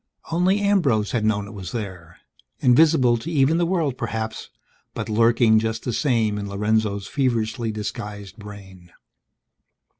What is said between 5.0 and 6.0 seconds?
lurking just the